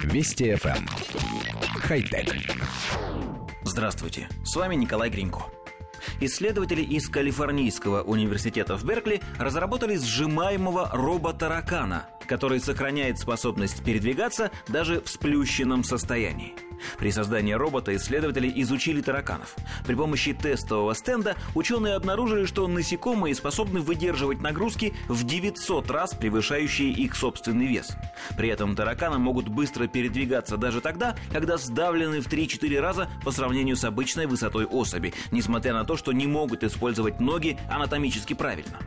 [0.00, 0.76] Вести FM.
[0.76, 0.86] Эм.
[1.80, 2.34] Хай-тек.
[3.62, 5.44] Здравствуйте, с вами Николай Гринько.
[6.20, 15.08] Исследователи из Калифорнийского университета в Беркли разработали сжимаемого робота-таракана, который сохраняет способность передвигаться даже в
[15.08, 16.54] сплющенном состоянии.
[16.98, 19.56] При создании робота исследователи изучили тараканов.
[19.86, 26.90] При помощи тестового стенда ученые обнаружили, что насекомые способны выдерживать нагрузки в 900 раз превышающие
[26.90, 27.96] их собственный вес.
[28.36, 33.76] При этом тараканы могут быстро передвигаться даже тогда, когда сдавлены в 3-4 раза по сравнению
[33.76, 38.78] с обычной высотой особи, несмотря на то, что не могут использовать ноги анатомически правильно.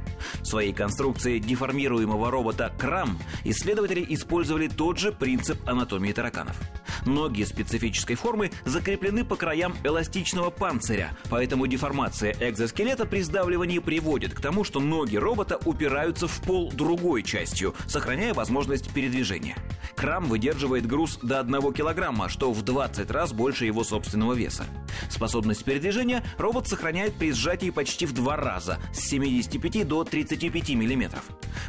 [0.41, 6.59] В своей конструкции деформируемого робота Крам исследователи использовали тот же принцип анатомии тараканов.
[7.05, 7.43] Ноги
[7.85, 14.63] специфической формы закреплены по краям эластичного панциря, поэтому деформация экзоскелета при сдавливании приводит к тому,
[14.63, 19.55] что ноги робота упираются в пол другой частью, сохраняя возможность передвижения.
[19.95, 24.65] Крам выдерживает груз до 1 килограмма, что в 20 раз больше его собственного веса.
[25.09, 31.23] Способность передвижения робот сохраняет при сжатии почти в два раза, с 75 до 35 миллиметров.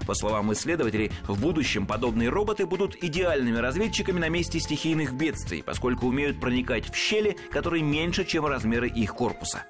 [0.06, 6.05] По словам исследователей, в будущем подобные роботы будут идеальными разведчиками на месте стихийных бедствий, поскольку
[6.06, 9.64] умеют проникать в щели, которые меньше, чем размеры их корпуса.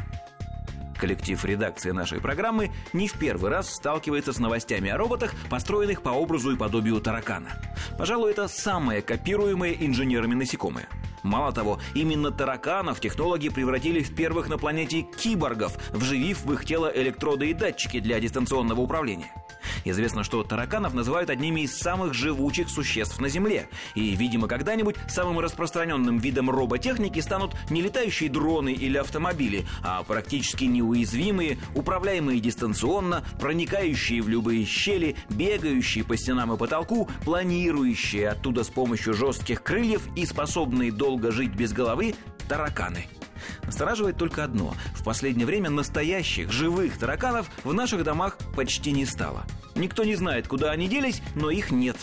[0.98, 6.10] Коллектив редакции нашей программы не в первый раз сталкивается с новостями о роботах, построенных по
[6.10, 7.50] образу и подобию таракана.
[7.98, 10.88] Пожалуй, это самое копируемое инженерами насекомое.
[11.22, 16.90] Мало того, именно тараканов технологи превратили в первых на планете киборгов, вживив в их тело
[16.94, 19.32] электроды и датчики для дистанционного управления–
[19.84, 23.68] Известно, что тараканов называют одними из самых живучих существ на Земле.
[23.94, 30.64] И, видимо, когда-нибудь самым распространенным видом роботехники станут не летающие дроны или автомобили, а практически
[30.64, 38.68] неуязвимые, управляемые дистанционно, проникающие в любые щели, бегающие по стенам и потолку, планирующие оттуда с
[38.68, 42.14] помощью жестких крыльев и способные долго жить без головы
[42.48, 43.06] тараканы–
[43.64, 44.74] Настораживает только одно.
[44.94, 49.44] В последнее время настоящих, живых тараканов в наших домах почти не стало.
[49.74, 51.96] Никто не знает, куда они делись, но их нет.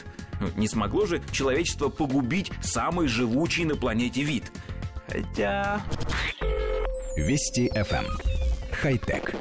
[0.55, 4.51] Не смогло же человечество погубить самый живучий на планете вид.
[5.07, 5.81] Хотя...
[7.15, 8.05] Вести FM.
[8.05, 8.17] Эм.
[8.71, 9.35] Хай-тек.